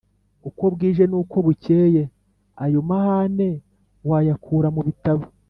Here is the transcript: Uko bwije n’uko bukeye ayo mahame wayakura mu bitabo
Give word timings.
Uko 0.49 0.63
bwije 0.73 1.03
n’uko 1.11 1.35
bukeye 1.45 2.03
ayo 2.63 2.79
mahame 2.89 3.49
wayakura 4.09 4.67
mu 4.77 4.81
bitabo 4.89 5.23